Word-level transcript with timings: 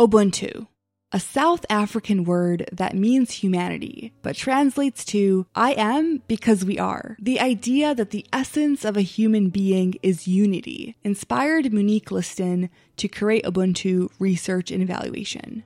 Ubuntu, 0.00 0.66
a 1.12 1.20
South 1.20 1.66
African 1.68 2.24
word 2.24 2.66
that 2.72 2.96
means 2.96 3.32
humanity, 3.32 4.14
but 4.22 4.34
translates 4.34 5.04
to 5.04 5.44
I 5.54 5.72
am 5.72 6.22
because 6.26 6.64
we 6.64 6.78
are. 6.78 7.18
The 7.20 7.38
idea 7.38 7.94
that 7.94 8.08
the 8.08 8.24
essence 8.32 8.86
of 8.86 8.96
a 8.96 9.02
human 9.02 9.50
being 9.50 9.96
is 10.02 10.26
unity 10.26 10.96
inspired 11.04 11.70
Monique 11.70 12.10
Liston 12.10 12.70
to 12.96 13.08
create 13.08 13.44
Ubuntu 13.44 14.08
Research 14.18 14.70
and 14.70 14.82
Evaluation. 14.82 15.64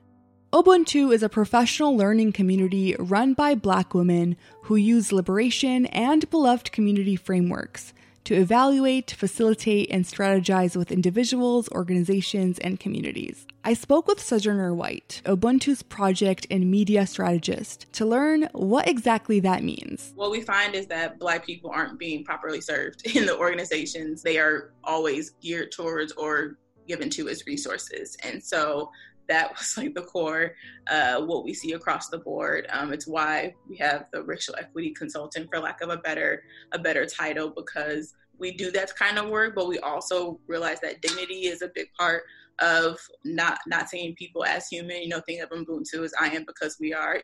Ubuntu 0.51 1.13
is 1.13 1.23
a 1.23 1.29
professional 1.29 1.95
learning 1.95 2.33
community 2.33 2.93
run 2.99 3.35
by 3.35 3.55
Black 3.55 3.93
women 3.93 4.35
who 4.63 4.75
use 4.75 5.13
liberation 5.13 5.85
and 5.85 6.29
beloved 6.29 6.73
community 6.73 7.15
frameworks 7.15 7.93
to 8.25 8.35
evaluate, 8.35 9.11
facilitate, 9.11 9.89
and 9.91 10.03
strategize 10.03 10.75
with 10.75 10.91
individuals, 10.91 11.69
organizations, 11.71 12.59
and 12.59 12.79
communities. 12.79 13.45
I 13.63 13.73
spoke 13.73 14.07
with 14.07 14.19
Sojourner 14.19 14.73
White, 14.73 15.21
Ubuntu's 15.25 15.81
project 15.81 16.45
and 16.51 16.69
media 16.69 17.07
strategist, 17.07 17.91
to 17.93 18.05
learn 18.05 18.49
what 18.51 18.87
exactly 18.87 19.39
that 19.41 19.63
means. 19.63 20.11
What 20.15 20.31
we 20.31 20.41
find 20.41 20.75
is 20.75 20.87
that 20.87 21.19
Black 21.19 21.45
people 21.45 21.71
aren't 21.71 21.97
being 21.97 22.23
properly 22.23 22.61
served 22.61 23.05
in 23.15 23.25
the 23.25 23.37
organizations. 23.37 24.21
They 24.21 24.37
are 24.37 24.73
always 24.83 25.31
geared 25.41 25.71
towards 25.71 26.11
or 26.13 26.57
given 26.87 27.09
to 27.11 27.29
as 27.29 27.45
resources. 27.47 28.15
And 28.23 28.43
so 28.43 28.91
that 29.27 29.51
was 29.57 29.77
like 29.77 29.93
the 29.93 30.01
core 30.01 30.55
uh, 30.87 31.21
what 31.21 31.43
we 31.43 31.53
see 31.53 31.73
across 31.73 32.09
the 32.09 32.17
board. 32.17 32.67
Um, 32.71 32.93
it's 32.93 33.07
why 33.07 33.55
we 33.67 33.77
have 33.77 34.05
the 34.11 34.23
racial 34.23 34.55
equity 34.57 34.91
consultant 34.91 35.49
for 35.51 35.59
lack 35.59 35.81
of 35.81 35.89
a 35.89 35.97
better 35.97 36.43
a 36.71 36.79
better 36.79 37.05
title 37.05 37.51
because 37.55 38.13
we 38.37 38.51
do 38.51 38.69
that 38.71 38.93
kind 38.95 39.17
of 39.17 39.29
work 39.29 39.55
but 39.55 39.67
we 39.67 39.79
also 39.79 40.39
realize 40.47 40.81
that 40.81 41.01
dignity 41.01 41.47
is 41.47 41.61
a 41.61 41.71
big 41.73 41.87
part 41.97 42.23
of 42.59 42.99
not 43.23 43.59
not 43.67 43.89
seeing 43.89 44.15
people 44.15 44.43
as 44.45 44.67
human. 44.67 45.01
You 45.01 45.09
know 45.09 45.21
think 45.21 45.41
of 45.41 45.49
ubuntu 45.49 46.03
as 46.03 46.13
i 46.19 46.27
am 46.27 46.45
because 46.45 46.77
we 46.79 46.93
are. 46.93 47.21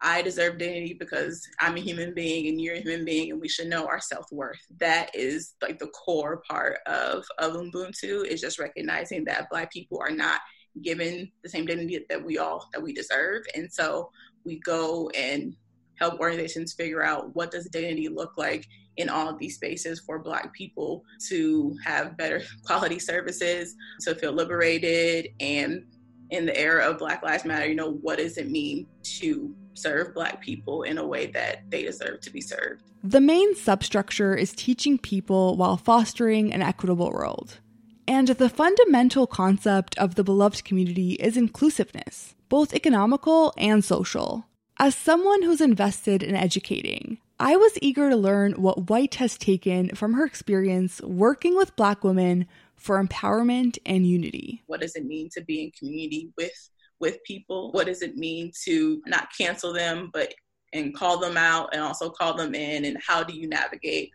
I 0.00 0.20
deserve 0.20 0.58
dignity 0.58 0.92
because 0.92 1.46
I'm 1.60 1.76
a 1.76 1.80
human 1.80 2.12
being 2.12 2.48
and 2.48 2.60
you're 2.60 2.74
a 2.74 2.80
human 2.80 3.06
being 3.06 3.30
and 3.30 3.40
we 3.40 3.48
should 3.48 3.68
know 3.68 3.86
our 3.86 4.00
self-worth. 4.00 4.60
That 4.78 5.08
is 5.14 5.54
like 5.62 5.78
the 5.78 5.86
core 5.86 6.42
part 6.46 6.80
of, 6.86 7.24
of 7.38 7.54
Ubuntu 7.54 8.26
is 8.26 8.40
just 8.40 8.58
recognizing 8.58 9.24
that 9.24 9.48
black 9.50 9.72
people 9.72 9.98
are 9.98 10.10
not 10.10 10.40
given 10.82 11.30
the 11.42 11.48
same 11.48 11.66
dignity 11.66 12.04
that 12.08 12.24
we 12.24 12.38
all 12.38 12.68
that 12.72 12.82
we 12.82 12.92
deserve. 12.92 13.42
And 13.54 13.72
so 13.72 14.10
we 14.44 14.58
go 14.60 15.10
and 15.10 15.54
help 15.96 16.18
organizations 16.20 16.72
figure 16.72 17.02
out 17.02 17.34
what 17.34 17.50
does 17.50 17.66
dignity 17.66 18.08
look 18.08 18.36
like 18.36 18.66
in 18.96 19.08
all 19.08 19.28
of 19.28 19.38
these 19.38 19.56
spaces 19.56 20.00
for 20.00 20.18
black 20.18 20.52
people 20.52 21.04
to 21.28 21.76
have 21.84 22.16
better 22.16 22.42
quality 22.64 22.98
services 22.98 23.74
to 24.00 24.14
feel 24.14 24.32
liberated 24.32 25.28
and 25.40 25.84
in 26.30 26.46
the 26.46 26.56
era 26.56 26.88
of 26.88 26.98
black 26.98 27.22
lives 27.22 27.44
matter 27.44 27.66
you 27.66 27.74
know 27.74 27.92
what 28.02 28.18
does 28.18 28.38
it 28.38 28.50
mean 28.50 28.86
to 29.02 29.54
serve 29.74 30.14
black 30.14 30.40
people 30.40 30.82
in 30.82 30.98
a 30.98 31.06
way 31.06 31.26
that 31.26 31.68
they 31.70 31.82
deserve 31.82 32.20
to 32.20 32.30
be 32.30 32.40
served? 32.40 32.82
The 33.02 33.20
main 33.20 33.54
substructure 33.54 34.34
is 34.34 34.52
teaching 34.52 34.98
people 34.98 35.56
while 35.56 35.76
fostering 35.76 36.52
an 36.52 36.62
equitable 36.62 37.10
world 37.10 37.58
and 38.06 38.28
the 38.28 38.48
fundamental 38.48 39.26
concept 39.26 39.98
of 39.98 40.14
the 40.14 40.24
beloved 40.24 40.64
community 40.64 41.12
is 41.12 41.36
inclusiveness, 41.36 42.34
both 42.48 42.74
economical 42.74 43.54
and 43.56 43.84
social. 43.84 44.46
As 44.78 44.94
someone 44.94 45.42
who's 45.42 45.60
invested 45.60 46.22
in 46.22 46.34
educating, 46.34 47.18
I 47.38 47.56
was 47.56 47.78
eager 47.80 48.10
to 48.10 48.16
learn 48.16 48.52
what 48.52 48.90
White 48.90 49.16
has 49.16 49.38
taken 49.38 49.94
from 49.94 50.14
her 50.14 50.24
experience 50.24 51.00
working 51.02 51.56
with 51.56 51.76
Black 51.76 52.04
women 52.04 52.46
for 52.76 53.02
empowerment 53.02 53.78
and 53.86 54.06
unity. 54.06 54.62
What 54.66 54.80
does 54.80 54.96
it 54.96 55.04
mean 55.04 55.30
to 55.34 55.42
be 55.42 55.62
in 55.62 55.70
community 55.72 56.30
with 56.36 56.70
with 57.00 57.18
people? 57.24 57.72
What 57.72 57.86
does 57.86 58.02
it 58.02 58.16
mean 58.16 58.52
to 58.64 59.02
not 59.06 59.28
cancel 59.36 59.72
them 59.72 60.10
but 60.12 60.32
and 60.72 60.94
call 60.94 61.18
them 61.18 61.36
out 61.36 61.70
and 61.72 61.82
also 61.82 62.10
call 62.10 62.34
them 62.34 62.54
in 62.54 62.84
and 62.84 62.98
how 63.04 63.22
do 63.22 63.34
you 63.34 63.48
navigate 63.48 64.10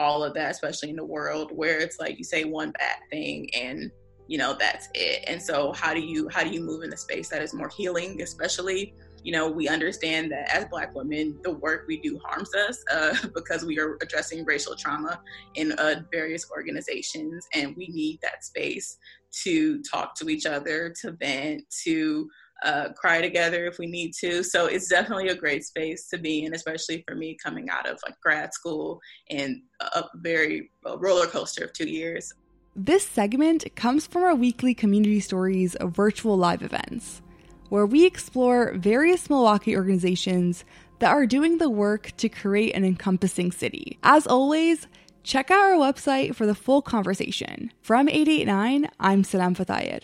all 0.00 0.24
of 0.24 0.32
that, 0.34 0.50
especially 0.50 0.88
in 0.88 0.96
the 0.96 1.04
world 1.04 1.50
where 1.54 1.78
it's 1.78 2.00
like 2.00 2.16
you 2.16 2.24
say 2.24 2.44
one 2.44 2.72
bad 2.72 2.96
thing 3.10 3.50
and 3.54 3.90
you 4.26 4.38
know 4.38 4.56
that's 4.58 4.88
it. 4.94 5.24
And 5.28 5.40
so 5.40 5.72
how 5.72 5.92
do 5.92 6.00
you 6.00 6.28
how 6.30 6.42
do 6.42 6.48
you 6.50 6.62
move 6.62 6.82
in 6.82 6.92
a 6.92 6.96
space 6.96 7.28
that 7.28 7.42
is 7.42 7.52
more 7.52 7.68
healing, 7.68 8.22
especially 8.22 8.94
you 9.22 9.32
know 9.32 9.50
we 9.50 9.68
understand 9.68 10.32
that 10.32 10.48
as 10.50 10.64
black 10.66 10.94
women 10.94 11.38
the 11.42 11.52
work 11.52 11.84
we 11.86 11.98
do 12.00 12.18
harms 12.24 12.54
us 12.54 12.82
uh, 12.92 13.14
because 13.34 13.64
we 13.66 13.78
are 13.78 13.98
addressing 14.00 14.44
racial 14.46 14.74
trauma 14.74 15.20
in 15.56 15.72
uh, 15.72 15.96
various 16.10 16.50
organizations 16.50 17.46
and 17.54 17.76
we 17.76 17.88
need 17.88 18.18
that 18.22 18.42
space 18.42 18.96
to 19.30 19.82
talk 19.82 20.14
to 20.14 20.30
each 20.30 20.46
other 20.46 20.94
to 21.02 21.12
vent 21.12 21.62
to 21.84 22.30
uh, 22.62 22.88
cry 22.96 23.20
together 23.20 23.66
if 23.66 23.78
we 23.78 23.86
need 23.86 24.12
to. 24.20 24.42
So 24.42 24.66
it's 24.66 24.88
definitely 24.88 25.28
a 25.28 25.34
great 25.34 25.64
space 25.64 26.08
to 26.08 26.18
be 26.18 26.44
in, 26.44 26.54
especially 26.54 27.04
for 27.06 27.14
me 27.14 27.36
coming 27.42 27.70
out 27.70 27.88
of 27.88 27.98
like 28.04 28.18
grad 28.20 28.52
school 28.52 29.00
and 29.30 29.62
a 29.80 30.04
very 30.16 30.70
a 30.84 30.96
roller 30.98 31.26
coaster 31.26 31.64
of 31.64 31.72
two 31.72 31.88
years. 31.88 32.32
This 32.76 33.06
segment 33.06 33.64
comes 33.74 34.06
from 34.06 34.22
our 34.22 34.34
weekly 34.34 34.74
Community 34.74 35.20
Stories 35.20 35.74
of 35.74 35.90
virtual 35.90 36.36
live 36.36 36.62
events, 36.62 37.20
where 37.68 37.84
we 37.84 38.06
explore 38.06 38.74
various 38.74 39.28
Milwaukee 39.28 39.76
organizations 39.76 40.64
that 41.00 41.10
are 41.10 41.26
doing 41.26 41.58
the 41.58 41.68
work 41.68 42.12
to 42.18 42.28
create 42.28 42.74
an 42.76 42.84
encompassing 42.84 43.50
city. 43.50 43.98
As 44.02 44.26
always, 44.26 44.86
check 45.24 45.50
out 45.50 45.58
our 45.58 45.72
website 45.72 46.34
for 46.34 46.46
the 46.46 46.54
full 46.54 46.80
conversation. 46.82 47.72
From 47.82 48.08
889, 48.08 48.88
I'm 49.00 49.24
Salam 49.24 49.54
Fatohi. 49.54 50.02